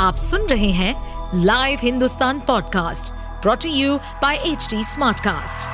आप 0.00 0.14
सुन 0.14 0.40
रहे 0.40 0.70
हैं 0.70 0.94
live 1.44 1.78
Hindustan 1.82 2.40
podcast 2.40 3.12
brought to 3.42 3.68
you 3.68 3.96
by 3.98 4.36
H 4.36 4.68
Smartcast. 4.74 5.68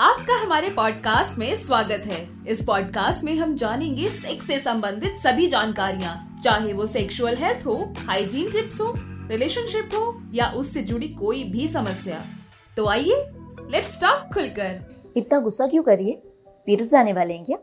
आपका 0.00 0.34
हमारे 0.34 0.70
पॉडकास्ट 0.70 1.38
में 1.38 1.56
स्वागत 1.56 2.02
है। 2.06 2.28
इस 2.48 2.64
पॉडकास्ट 2.64 3.24
में 3.24 3.34
हम 3.34 3.54
जानेंगे 3.54 4.08
सेक्स 4.08 4.46
से 4.46 4.58
संबंधित 4.58 5.16
सभी 5.16 5.46
जानकारियाँ। 5.46 6.40
चाहे 6.44 6.72
वो 6.72 6.86
सेक्सुअल 6.86 7.36
हेल्थ 7.36 7.66
हो 7.66 7.94
हाइजीन 7.98 8.50
टिप्स 8.50 8.80
हो 8.80 8.94
रिलेशनशिप 9.30 9.90
हो 9.94 10.22
या 10.34 10.50
उससे 10.50 10.82
जुड़ी 10.82 11.08
कोई 11.08 11.44
भी 11.44 11.68
समस्या। 11.68 12.24
तो 12.76 12.86
आइए 12.86 13.24
लेट्स 13.70 14.00
टॉक 14.00 14.34
खुलकर। 14.34 14.84
इतना 15.16 15.38
गुस्सा 15.38 15.66
क्यों 15.66 15.82
करिए 15.82 16.22
पीरियड्स 16.66 16.94
आने 16.94 17.12
वाले 17.12 17.34
हैं 17.34 17.44
क्या? 17.44 17.56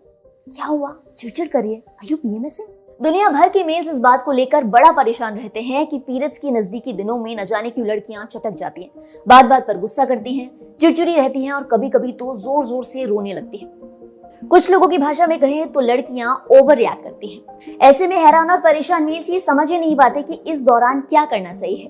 क्या 0.49 0.65
हुआ? 0.65 0.95
चिड़चिड़ 1.19 1.47
करिए 1.47 1.75
आयु 1.75 2.17
पीएमएस 2.17 2.57
है? 2.59 2.74
दुनिया 2.99 3.29
भर 3.29 3.49
के 3.49 3.63
मेल्स 3.63 3.87
इस 3.89 3.97
बात 3.99 4.23
को 4.25 4.31
लेकर 4.31 4.63
बड़ा 4.63 4.91
परेशान 4.91 5.37
रहते 5.37 5.61
हैं 5.61 5.85
कि 5.87 5.97
पीरियड्स 5.99 6.37
के 6.37 6.51
नजदीकी 6.51 6.93
दिनों 6.93 7.17
में 7.17 7.35
न 7.35 7.43
जाने 7.45 7.69
क्यों 7.69 7.87
लड़कियाँ 7.87 8.25
चटक 8.25 8.55
जाती 8.55 8.81
हैं। 8.81 9.23
बात 9.27 9.45
बात 9.45 9.67
पर 9.67 9.77
गुस्सा 9.77 10.05
करती 10.05 10.37
हैं, 10.37 10.49
चिड़चिड़ी 10.81 11.15
रहती 11.15 11.43
हैं 11.45 11.51
और 11.53 11.63
कभी 11.63 11.89
कभी 11.89 12.11
तो 12.11 12.35
ज़ोर 12.35 12.65
ज़ोर 12.65 12.83
से 12.83 13.05
रोने 13.05 13.33
लगती 13.33 13.57
हैं। 13.57 14.47
कुछ 14.47 14.69
लोगों 14.71 14.87
की 14.87 14.97
भाषा 14.97 15.27
में 15.27 15.39
कहें 15.39 15.71
तो 15.71 15.79
लड़कियाँ 15.81 16.35
ओवर 16.51 16.77
रिएक्ट 16.77 17.03
करती 17.03 17.33
हैं। 17.33 17.77
ऐसे 17.81 18.07
में 18.07 18.17
हैरान 18.17 18.51
और 18.51 18.59
परेशान 18.61 19.03
मेल्स 19.03 19.29
ये 19.29 19.39
समझ 19.41 19.69
ही 19.71 19.79
नहीं 19.79 19.95
पाते 19.95 20.21
कि 20.21 20.41
इस 20.51 20.63
दौरान 20.63 21.01
क्या 21.01 21.25
करना 21.25 21.51
सही 21.53 21.75
है। 21.75 21.89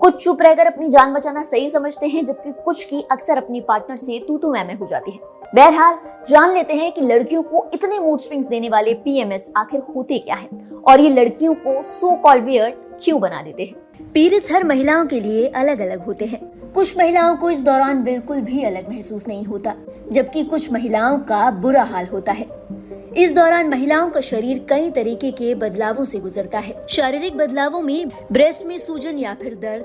कुछ 0.00 0.22
चुप 0.24 0.42
रहकर 0.42 0.66
अपनी 0.66 0.88
जान 0.88 1.12
बचाना 1.14 1.42
सही 1.42 1.68
समझते 1.70 2.06
हैं, 2.06 2.24
जबकि 2.24 2.52
कुछ 2.64 2.84
की 2.84 3.04
अक्सर 3.10 3.36
अपनी 3.36 3.60
पार्टनर 3.60 3.96
से 3.96 4.18
तू 4.18 4.36
तू 4.38 4.52
मैं 4.52 4.74
हो 4.74 4.86
जाती 4.86 5.10
है। 5.10 5.34
बहरहाल, 5.54 5.98
जान 6.28 6.54
लेते 6.54 6.74
हैं 6.74 6.90
कि 6.92 7.00
लड़कियों 7.00 7.42
को 7.42 7.64
इतने 7.74 7.98
मूड 7.98 8.18
स्विंग्स 8.18 8.46
देने 8.46 8.68
वाले 8.68 8.94
पीएमएस 8.94 9.50
आखिर 9.56 9.82
होते 9.96 10.18
क्या 10.18 10.34
है, 10.34 10.48
और 10.88 11.00
ये 11.00 11.08
लड़कियों 11.10 11.54
को 11.56 11.82
सो 11.82 12.10
वियर्ड 12.40 12.74
क्यों 13.04 13.20
बना 13.20 13.42
देते 13.42 13.62
हैं? 13.62 13.74
पीरियड्स 14.12 14.52
हर 14.52 14.64
महिलाओं 14.64 15.06
के 15.06 15.20
लिए 15.20 15.46
अलग 15.48 15.80
अलग 15.80 16.04
होते 16.04 16.24
हैं। 16.24 16.40
कुछ 16.72 16.96
महिलाओं 16.98 17.36
को 17.36 17.50
इस 17.50 17.60
दौरान 17.60 18.02
बिल्कुल 18.04 18.40
भी 18.40 18.62
अलग 18.62 18.88
महसूस 18.88 19.26
नहीं 19.28 19.44
होता, 19.44 19.74
जबकि 20.12 20.44
कुछ 20.44 20.72
महिलाओं 20.72 21.18
का 21.18 21.50
बुरा 21.50 21.82
हाल 21.82 22.06
होता 22.06 22.32
है। 22.32 22.46
इस 23.16 23.32
दौरान 23.32 23.68
महिलाओं 23.68 24.10
का 24.10 24.20
शरीर 24.20 24.58
कई 24.68 24.90
तरीके 24.90 25.30
के 25.30 25.54
बदलावों 25.54 26.04
से 26.04 26.18
गुजरता 26.18 26.58
है। 26.58 26.74
शारीरिक 26.88 27.36
बदलावों 27.36 27.80
में 27.80 28.08
ब्रेस्ट 28.32 28.66
में 28.66 28.78
सूजन 28.78 29.18
या 29.18 29.34
फिर 29.34 29.54
दर्द, 29.54 29.84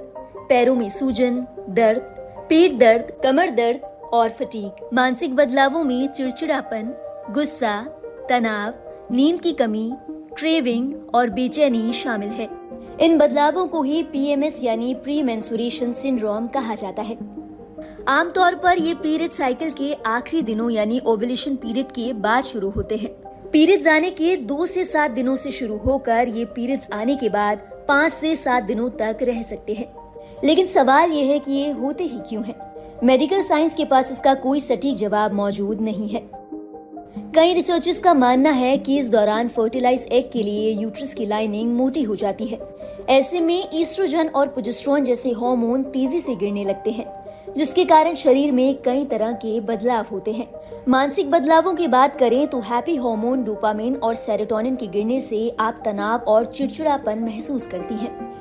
पैरों 0.49 0.75
में 0.75 0.89
सूजन, 0.89 1.47
दर्द 1.69 2.01
पेट 2.49 2.77
दर्द, 2.77 3.11
कमर 3.23 3.49
दर्द 3.49 3.81
और 4.13 4.29
फटीक 4.29 4.89
मानसिक 4.93 5.35
बदलावों 5.35 5.83
में 5.83 6.07
चिड़चिड़ापन, 6.07 6.93
गुस्सा, 7.31 7.81
तनाव, 8.29 8.73
नींद 9.11 9.41
की 9.41 9.53
कमी, 9.53 9.91
क्रेविंग 10.09 11.15
और 11.15 11.29
बेचैनी 11.29 11.93
शामिल 11.93 12.29
है। 12.29 12.49
इन 13.01 13.17
बदलावों 13.17 13.67
को 13.67 13.81
ही 13.81 14.03
पीएमएस 14.03 14.63
यानी 14.63 14.93
प्री 14.93 15.23
मेंसुरेशन 15.23 15.93
सिंड्रोम 15.93 16.47
कहा 16.47 16.75
जाता 16.75 17.01
है। 17.01 17.17
आमतौर 18.07 18.55
पर 18.55 18.77
ये 18.77 18.93
पीरियड 18.93 19.31
साइकिल 19.31 19.71
के 19.71 19.93
आखिरी 20.05 20.41
दिनों 20.41 20.69
यानी 20.69 21.01
ओवुलेशन 21.05 21.55
पीरियड 21.55 21.91
के 21.91 22.13
बाद 22.13 22.43
शुरू 22.43 22.69
होते 22.69 22.95
हैं। 22.95 23.20
पीरियड्स 23.53 23.87
आने 23.87 24.11
के 24.11 24.35
दो 24.37 24.65
से 24.65 24.83
सात 24.83 25.11
दिनों 25.11 25.35
से 25.35 25.51
शुरू 25.51 25.77
होकर 25.77 26.27
ये 26.27 26.45
पीरियड्स 26.45 26.89
आने 26.93 27.15
के 27.15 27.29
बाद 27.29 27.57
पाँच 27.87 28.11
से 28.11 28.35
सात 28.35 28.63
दिनों 28.63 28.89
तक 28.89 29.17
रह 29.21 29.43
सकते 29.43 29.73
हैं। 29.73 29.93
लेकिन 30.43 30.65
सवाल 30.65 31.11
ये 31.11 31.23
है 31.23 31.39
कि 31.39 31.51
ये 31.51 31.71
होते 31.71 32.03
ही 32.03 32.19
क्यों 32.29 32.43
हैं? 32.43 32.55
मेडिकल 33.03 33.41
साइंस 33.41 33.75
के 33.75 33.85
पास 33.85 34.11
इसका 34.11 34.33
कोई 34.33 34.59
सटीक 34.59 34.95
जवाब 34.95 35.33
मौजूद 35.33 35.81
नहीं 35.81 36.09
है। 36.09 36.29
कई 37.35 37.53
रिसर्चर्स 37.53 37.99
का 37.99 38.13
मानना 38.13 38.51
है 38.51 38.77
कि 38.77 38.99
इस 38.99 39.09
दौरान 39.09 39.47
फर्टिलाइज 39.47 40.07
एग 40.11 40.31
के 40.31 40.43
लिए 40.43 40.71
यूट्रस 40.71 41.13
की 41.13 41.25
लाइनिंग 41.25 41.73
मोटी 41.73 42.03
हो 42.03 42.15
जाती 42.15 42.45
है। 42.45 42.59
ऐसे 43.09 43.39
में 43.39 43.69
ईस्ट्रोजन 43.73 44.27
और 44.27 44.47
प्रोजेस्टेरोन 44.47 45.03
जैसे 45.03 45.29
हार्मोन 45.29 45.83
तेज़ी 45.83 46.19
से 46.19 46.35
गिरने 46.35 46.63
लगते 46.63 46.91
हैं। 46.91 47.20
जिसके 47.57 47.85
कारण 47.85 48.15
शरीर 48.15 48.51
में 48.51 48.81
कई 48.81 49.05
तरह 49.05 49.31
के 49.31 49.59
बदलाव 49.59 50.05
होते 50.11 50.31
हैं। 50.31 50.47
मानसिक 50.87 51.31
बदलावों 51.31 51.73
की 51.73 51.87
बात 51.87 52.19
करें 52.19 52.47
तो 52.47 52.59
हैप्पी 52.59 52.95
हार्मोन 52.95 53.43
डोपामिन 53.43 53.95
और 53.95 54.15
सेरोटोनिन 54.15 54.75
के 54.75 54.87
गिरने 54.87 55.21
से 55.21 55.55
आप 55.59 55.81
तनाव 55.85 56.19
और 56.19 56.45
चिड़चिड़ापन 56.45 57.19
महसूस 57.19 57.67
करती 57.67 57.95
हैं। 57.95 58.31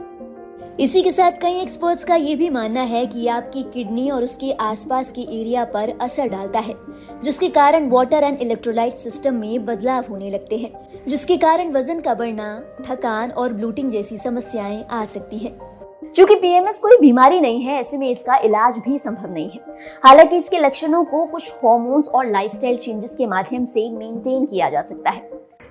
इसी 0.80 1.02
के 1.02 1.10
साथ 1.10 1.32
कई 1.32 1.60
एक्सपर्ट्स 1.60 2.04
का 2.04 2.14
ये 2.14 2.34
भी 2.36 2.50
मानना 2.50 2.82
है 2.82 3.06
कि 3.06 3.26
आपकी 3.28 3.62
किडनी 3.62 4.10
और 4.10 4.24
उसके 4.24 4.52
आसपास 4.52 5.10
के 5.10 5.20
एरिया 5.20 5.64
पर 5.64 5.92
असर 6.00 6.28
डालता 6.28 6.58
है, 6.58 6.74
जिसके 7.22 7.48
कारण 7.48 7.90
वाटर 7.90 8.24
एंड 8.24 8.38
इलेक्ट्रोलाइट 8.42 8.94
सिस्टम 8.94 9.34
में 9.34 9.64
बदलाव 9.64 10.04
होने 10.10 10.30
लगते 10.30 10.56
हैं, 10.56 10.72
जिसके 11.08 11.36
कारण 11.36 11.72
वज़न 11.72 12.00
का 12.00 12.14
बढ़ना, 12.14 12.62
थकान 12.90 13.30
और 13.30 13.52
ब्लूटिंग 13.52 13.90
जैसी 13.90 14.16
समस्याएँ 14.16 14.84
आ 14.90 15.04
सकती 15.04 15.38
हैं। 15.38 15.69
चूँकि 16.02 16.34
पीएमएस 16.34 16.78
कोई 16.78 16.96
बीमारी 17.00 17.40
नहीं 17.40 17.62
है, 17.62 17.78
ऐसे 17.80 17.96
में 17.98 18.08
इसका 18.10 18.36
इलाज 18.36 18.76
भी 18.78 18.98
संभव 18.98 19.32
नहीं 19.32 19.50
है। 19.50 19.60
हालाँकि 20.04 20.36
इसके 20.36 20.58
लक्षणों 20.58 21.04
को 21.04 21.24
कुछ 21.26 21.52
हॉर्मोन्स 21.64 22.08
और 22.08 22.30
लाइफस्टाइल 22.30 22.76
चेंजेस 22.76 23.14
के 23.16 23.26
माध्यम 23.26 23.64
से 23.64 23.88
मेंटेन 23.90 24.46
किया 24.46 24.70
जा 24.70 24.80
सकता 24.80 25.10
है। 25.10 25.20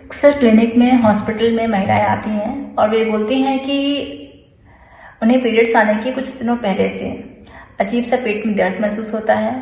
अक्सर 0.05 0.37
क्लिनिक 0.39 0.75
में 0.77 1.01
हॉस्पिटल 1.01 1.55
में 1.55 1.65
महिलाएँ 1.67 2.05
आती 2.05 2.29
हैं 2.29 2.75
और 2.75 2.89
वे 2.89 3.03
बोलती 3.05 3.41
हैं 3.41 3.57
कि 3.59 3.75
उन्हें 5.23 5.41
पीरियड्स 5.43 5.75
आने 5.75 5.95
के 6.03 6.11
कुछ 6.11 6.29
दिनों 6.29 6.55
पहले 6.57 6.89
से 6.89 7.09
अजीब 7.79 8.03
सा 8.03 8.15
पेट 8.15 8.45
में 8.45 8.55
दर्द 8.55 8.81
महसूस 8.81 9.13
होता 9.13 9.35
है, 9.35 9.53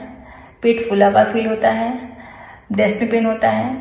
पेट 0.62 0.88
फूला 0.90 1.10
हुआ 1.10 1.24
फील 1.24 1.48
होता 1.48 1.70
है 1.72 1.92
ब्रेस्ट 2.72 3.02
में 3.02 3.10
पेन 3.12 3.26
होता 3.26 3.50
है। 3.50 3.74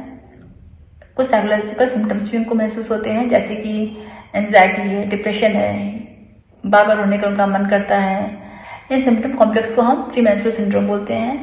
कुछ 1.17 1.27
साइकोलॉजिकल 1.27 1.89
सिम्टम्स 1.89 2.31
भी 2.31 2.39
उनको 2.39 2.55
महसूस 2.55 2.91
होते 2.91 3.11
हैं, 3.11 3.29
जैसे 3.29 3.55
कि 3.57 3.97
एनजाइटी 4.35 4.83
है 4.83 5.09
डिप्रेशन 5.09 5.57
है 5.57 6.06
बार 6.66 6.87
बार 6.87 6.97
रोने 6.97 7.19
का 7.19 7.28
उनका 7.28 7.47
मन 7.47 7.66
करता 7.71 7.99
है। 7.99 8.31
इन 8.93 9.00
सिम्टम 9.00 9.32
कॉम्प्लेक्स 9.32 9.75
को 9.75 9.82
हम 9.82 10.03
प्रीमेंस्ट्रुअल 10.12 10.56
सिंड्रोम 10.56 10.87
बोलते 10.88 11.15
हैं। 11.15 11.34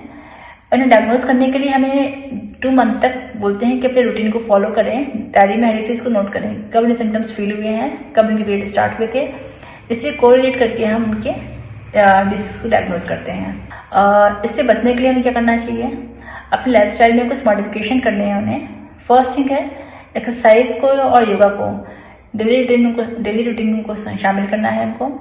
इन्हें 0.73 0.89
डायग्नोज 0.89 1.23
करने 1.23 1.51
के 1.51 1.59
लिए 1.59 1.69
हमें 1.69 2.57
टू 2.61 2.71
मंथ 2.71 3.01
तक 3.01 3.15
बोलते 3.37 3.65
हैं 3.65 3.79
कि 3.79 3.87
अपने 3.87 4.01
रूटीन 4.01 4.31
को 4.31 4.39
फॉलो 4.39 4.69
करें। 4.71 5.31
डायरी 5.31 5.55
में 5.57 5.67
हर 5.67 5.75
एक 5.75 5.85
चीज़ 5.87 6.03
को 6.03 6.09
नोट 6.09 6.31
करें। 6.33 6.53
कब 6.71 6.79
इन्हें 6.79 6.95
सिम्टम्स 6.95 7.33
फील 7.33 7.51
हुए 7.51 7.67
हैं, 7.67 8.13
कब 8.13 8.29
इनके 8.29 8.43
पीरियड 8.43 8.65
स्टार्ट 8.67 8.99
हुए 8.99 9.07
थे, 9.15 9.27
इससे 9.91 10.11
कोरिलेट 10.13 10.59
करके 10.59 10.85
हम 10.85 11.03
उनके 11.03 11.31
डिसीज 12.29 12.61
को 12.61 12.69
डायग्नोज 12.69 13.05
करते 13.05 13.31
हैं। 13.31 14.41
इससे 14.45 14.63
बचने 14.63 14.93
के 14.93 14.99
लिए 14.99 15.09
हमें 15.09 15.23
क्या 15.23 15.33
करना 15.33 15.57
चाहिए? 15.57 15.97
अपने 16.53 16.73
लाइफ 16.73 17.01
में 17.15 17.27
कुछ 17.29 17.45
मॉडिफिकेशन 17.47 17.99
करने 17.99 18.25
हैं 18.25 18.37
उन्हें। 18.37 18.67
फ़र्स्ट 19.07 19.37
थिंग 19.37 19.49
है 19.49 19.69
एक्सरसाइज 20.17 20.77
को 20.81 20.87
और 20.87 21.29
योगा 21.29 21.47
को। 21.51 21.67
डेली 22.33 22.61
रूटीन 22.61 22.93
को 22.93 23.03
डेली 23.23 23.43
रूटीन 23.43 23.81
को 23.81 23.95
शामिल 23.95 24.45
करना 24.47 24.69
है 24.69 24.85
उनको 24.85 25.11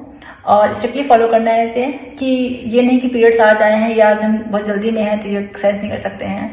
और 0.53 0.73
स्ट्रिक्टली 0.75 1.03
फॉलो 1.05 1.27
करना 1.28 1.50
है 1.50 1.69
इसे 1.69 1.87
कि 2.19 2.27
ये 2.67 2.83
नहीं 2.83 3.00
कि 3.00 3.09
पीरियड्स 3.09 3.41
आ 3.41 3.53
जाए 3.55 3.78
हैं 3.78 3.95
या 3.97 4.09
आज 4.11 4.23
हम 4.23 4.37
बहुत 4.43 4.67
जल्दी 4.67 4.91
में 4.91 5.03
हैं 5.03 5.21
तो 5.21 5.28
ये 5.28 5.41
एक्सरसाइज 5.41 5.77
नहीं 5.77 5.91
कर 5.91 5.99
सकते 5.99 6.25
हैं। 6.27 6.50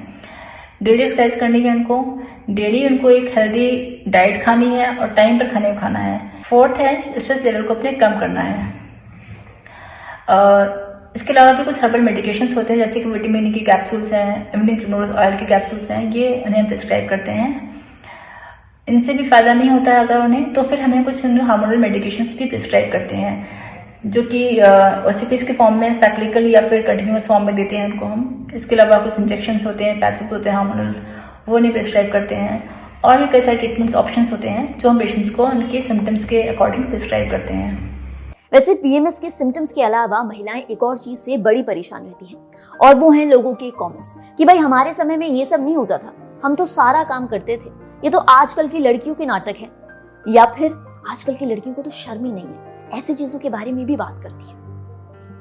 डेली 0.84 1.04
एक्सरसाइज 1.04 1.36
करनी 1.36 1.62
है 1.62 1.76
उनको 1.76 2.04
डेली 2.50 2.86
उनको 2.88 3.10
एक 3.10 3.38
हेल्दी 3.38 4.04
डाइट 4.08 4.42
खानी 4.44 4.66
है 4.76 4.96
और 4.96 5.08
टाइम 5.16 5.40
पर 5.40 5.48
खाने 5.48 5.74
खाना 5.76 6.00
है। 6.00 6.20
फोर्थ 6.44 6.80
है 6.80 7.20
स्ट्रेस 7.20 7.44
लेवल 7.46 7.64
को 7.64 7.74
अपने 7.74 7.92
कम 7.94 8.20
करना 8.20 8.42
है। 8.42 8.78
इसके 11.16 11.34
अलावा 11.34 11.52
भी 11.52 11.64
कुछ 11.64 11.84
हर्बल 11.84 12.02
मेडिकेशंस 12.02 12.56
होते 12.58 12.74
हैं, 12.74 12.80
जैसे 12.80 13.00
कि 13.00 13.10
विटामिन 13.10 13.52
की 13.54 13.60
कैप्सूल्स 13.62 14.14
हैं 14.14 14.52
इम्यूनिक 14.54 15.16
ऑयल 15.16 15.38
के 15.38 15.46
कैप्सूल्स 15.46 15.90
हैं, 15.92 16.12
ये 16.12 16.44
उन्हें 16.46 16.66
प्रिस्क्राइब 16.68 17.10
करते 17.10 17.32
हैं। 17.32 17.69
इनसे 18.90 19.14
भी 19.14 19.24
फ़ायदा 19.26 19.54
नहीं 19.54 19.70
होता 19.70 19.92
है 19.92 20.06
अगर 20.06 20.20
उन्हें 20.20 20.54
तो 20.54 20.64
फिर 20.64 20.82
हमें 20.82 21.04
कुछ 21.04 21.26
हार्मोनल 21.26 21.78
मेडिकेशन 21.78 22.24
भी 22.38 22.46
प्रिस्क्राइब 22.46 22.92
करते 22.92 23.16
हैं, 23.16 23.48
जो 24.06 24.22
कि 24.24 24.42
ओसीपीस 25.10 25.44
के 25.44 25.54
फॉर्म 25.54 25.76
में 25.76 25.94
साइक्लिकल 25.94 26.48
या 26.48 26.62
फिर 26.68 26.82
कंटिन्यूस 26.82 27.28
फॉर्म 27.28 27.46
में 27.46 27.56
देते 27.56 27.78
हैं 27.78 27.86
उनको 27.86 28.06
हम। 28.06 28.48
इसके 28.56 28.76
अलावा 28.76 29.04
कुछ 29.04 29.20
इंजेक्शन 29.20 29.60
होते 29.66 29.84
हैं 29.84 30.00
पैचेस 30.00 30.32
होते 30.34 30.50
हैं 30.50 30.56
हार्मोनल 30.58 30.94
वो 31.50 31.58
नहीं 31.58 31.72
प्रिस्क्राइब 31.72 32.12
करते 32.12 32.36
हैं। 32.36 32.78
और 33.06 33.18
भी 33.18 33.28
कई 33.28 33.42
सारे 33.42 33.58
ट्रीटमेंट्स 33.58 33.96
ऑप्शन 33.96 34.26
होते 34.32 34.50
हैं, 34.50 34.78
जो 34.78 34.90
हम 34.90 35.00
पेशेंट्स 35.00 35.30
को 35.30 35.46
उनके 35.46 35.82
सिम्टम्स 35.82 36.26
के 36.26 36.42
अकॉर्डिंग 36.44 36.84
प्रिस्क्राइब 36.86 37.30
करते 37.32 37.54
हैं। 37.54 37.78
वैसे 38.54 38.74
पीएमएस 38.76 39.20
के 39.20 39.30
सिम्टम्स 39.30 39.74
के 39.74 39.82
अलावा 39.84 40.22
महिलाएँ 40.24 40.62
एक 40.62 40.84
और 40.84 40.98
चीज़ 40.98 41.20
से 41.20 41.38
बड़ी 41.40 41.62
परेशान 41.64 42.02
रहती 42.02 42.26
हैं, 42.26 42.38
और 42.80 42.96
वो 42.96 43.12
हैं 43.12 43.26
लोगों 43.26 43.54
के 43.54 43.70
कमेंट्स 43.74 44.16
कि 44.38 44.46
भाई 44.46 44.58
हमारे 44.58 44.94
समय 44.94 45.18
में 45.18 45.28
ये 45.28 45.46
सब 45.46 45.64
नहीं 45.64 45.76
होता 45.76 45.98
था, 45.98 46.14
हम 46.44 46.56
तो 46.56 46.66
सारा 46.68 47.04
काम 47.04 47.28
करते 47.28 47.58
थे। 47.58 47.89
ये 48.04 48.10
तो 48.10 48.20
आजकल 48.20 48.68
की 48.68 48.80
लड़कियों 48.80 49.16
के 49.16 49.26
नाटक 49.26 49.56
है। 49.60 49.70
या 50.28 50.46
फिर 50.46 50.72
आजकल 51.10 51.34
की 51.34 51.46
लड़कियों 51.46 51.76
को 51.76 51.82
तो 51.82 51.90
शर्म 51.90 52.26
ही 52.26 52.32
नहीं 52.32 52.46
है। 52.46 52.90
ऐसी 52.94 53.14
चीज़ों 53.14 53.40
के 53.40 53.50
बारे 53.50 53.72
में 53.72 53.86
भी 53.86 53.96
बात 53.96 54.20
करती 54.24 54.44
है। 54.44 54.56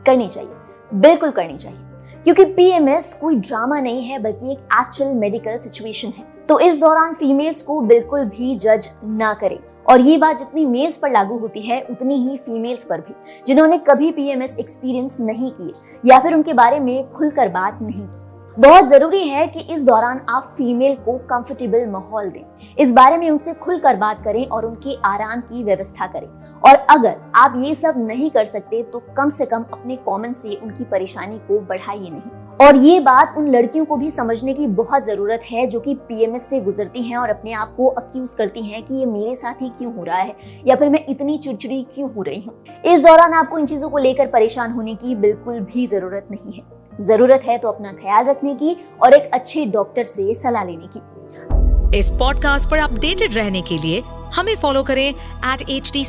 करनी 0.06 0.28
चाहिए। 0.28 0.50
बिल्कुल 0.94 1.30
करनी 1.30 1.56
चाहिए। 1.56 1.78
क्योंकि 2.24 2.44
पीएमएस 2.44 3.14
कोई 3.14 3.36
ड्रामा 3.36 3.80
नहीं 3.80 4.02
है, 4.02 4.18
बल्कि 4.18 4.52
एक 4.52 4.58
एक्चुअल 4.58 5.14
मेडिकल 5.14 5.56
सिचुएशन 5.56 6.08
है। 6.08 6.24
तो 6.48 6.60
इस 6.60 6.78
दौरान 6.78 7.14
फीमेल्स 7.14 7.62
को 7.62 7.80
बिल्कुल 7.80 8.24
भी 8.24 8.58
जज 8.58 8.90
ना 9.04 9.34
करें। 9.34 9.58
और 9.88 10.00
ये 10.00 10.18
बात 10.18 10.38
जितनी 10.38 10.66
मेल्स 10.66 10.96
पर 10.96 11.10
लागू 11.10 11.38
होती 11.38 11.60
है, 11.60 11.86
उतनी 11.90 12.14
ही 12.14 12.36
फीमेल्स 12.36 12.84
पर 12.84 13.00
भी। 13.00 13.14
जिन्होंने 13.46 13.78
कभी 13.78 14.10
पीएमएस 14.10 14.56
एक्सपीरियंस 14.58 15.16
नहीं 15.20 15.50
किए, 15.50 15.72
या 16.06 16.20
फिर 16.20 16.34
उनके 16.34 16.52
बारे 16.52 16.80
में 16.80 17.12
खुलकर 17.12 17.48
बात 17.48 17.78
नहीं 17.82 18.06
की। 18.06 18.27
बहुत 18.58 18.86
ज़रूरी 18.88 19.28
है 19.28 19.46
कि 19.46 19.60
इस 19.72 19.82
दौरान 19.84 20.20
आप 20.28 20.54
फीमेल 20.56 20.94
को 20.94 21.12
कंफर्टेबल 21.26 21.84
माहौल 21.86 22.28
दें। 22.28 22.74
इस 22.78 22.92
बारे 22.92 23.16
में 23.16 23.28
उनसे 23.30 23.52
खुलकर 23.54 23.96
बात 23.96 24.22
करें 24.24 24.46
और 24.46 24.64
उनके 24.66 24.94
आराम 25.06 25.40
की 25.42 25.62
व्यवस्था 25.64 26.06
करें। 26.06 26.26
और 26.60 26.74
अगर 26.90 27.14
आप 27.36 27.54
ये 27.56 27.74
सब 27.74 27.94
नहीं 27.98 28.30
कर 28.30 28.44
सकते 28.44 28.82
तो 28.82 29.02
कम 29.16 29.28
से 29.28 29.46
कम 29.46 29.64
अपने 29.72 29.96
कॉमन 29.96 30.32
से 30.32 30.54
उनकी 30.54 30.84
परेशानी 30.84 31.38
को 31.38 31.58
बढ़ाइए 31.60 32.10
नहीं। 32.10 32.56
और 32.58 32.76
ये 32.76 32.98
बात 33.00 33.34
उन 33.38 33.48
लड़कियों 33.48 33.84
को 33.84 33.96
भी 33.96 34.10
समझने 34.10 34.54
की 34.54 34.66
बहुत 34.68 35.04
ज़रूरत 35.04 35.40
है, 35.44 35.66
जो 35.66 35.80
कि 35.80 35.94
पीएमएस 36.08 36.48
से 36.50 36.60
गुजरती 36.60 37.02
हैं 37.02 37.16
और 37.16 37.30
अपने 37.30 37.52
आप 37.52 37.74
को 37.76 37.86
अक्यूज 37.88 38.34
करती 38.34 38.62
हैं 38.62 38.82
कि 38.84 38.94
ये 38.94 39.06
मेरे 39.06 39.34
साथ 39.34 39.62
ही 39.62 39.68
क्यों 39.68 39.94
हो 39.94 40.04
रहा 40.04 40.18
है, 40.18 40.34
या 40.66 40.76
फिर 40.76 40.88
मैं 40.88 41.04
इतनी 41.08 41.38
चिड़चिड़ी 41.38 41.82
क्यों 41.94 42.10
हो 42.14 42.22
रही 42.22 42.40
हूँ। 42.40 42.82
इस 42.84 43.02
दौरान 43.02 43.34
आपको 43.34 43.58
इन 43.58 43.66
चीज़ों 43.66 43.90
को 43.90 43.98
लेकर 43.98 44.26
परेशान 44.26 44.72
होने 44.72 44.94
की 44.94 45.14
बिल्कुल 45.16 45.60
भी 45.62 45.86
ज़रूरत 45.86 46.28
नहीं 46.30 46.52
है। 46.52 46.77
ज़रूरत 47.00 47.42
है 47.48 47.58
तो 47.58 47.68
अपना 47.68 47.92
ख्याल 47.92 48.24
रखने 48.24 48.54
की 48.54 48.76
और 49.02 49.14
एक 49.14 49.30
अच्छे 49.34 49.64
डॉक्टर 49.64 50.04
से 50.04 50.34
सलाह 50.34 50.64
लेने 50.64 50.88
की। 50.96 51.98
इस 51.98 52.10
पॉडकास्ट 52.10 52.70
पर 52.70 52.78
अपडेटेड 52.78 53.34
रहने 53.34 53.62
के 53.62 53.78
लिए 53.78 54.02
हमें 54.34 54.56
फॉलो 54.56 54.82
करें 54.82 55.08
एट 55.10 55.70
एच 55.70 55.90
डी 55.92 56.04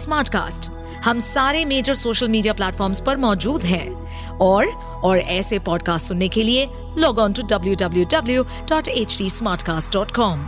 हम 1.05 1.19
सारे 1.19 1.65
मेजर 1.65 1.93
सोशल 1.93 2.27
मीडिया 2.27 2.53
प्लेटफॉर्म्स 2.53 2.99
पर 2.99 3.17
मौजूद 3.17 3.61
हैं 3.61 4.37
और 4.37 4.67
और 5.03 5.17
ऐसे 5.17 5.59
पॉडकास्ट 5.59 6.07
सुनने 6.07 6.29
के 6.29 6.43
लिए 6.43 6.67
log 6.97 7.19
on 7.19 7.33
to 7.33 7.41
W 7.41 7.75
W 7.75 8.05
W 8.05 8.43
dot 8.43 8.87
H 8.87 9.17
D 9.17 9.29
Smartcast 9.61 9.93
dot 9.93 10.11
com 10.11 10.45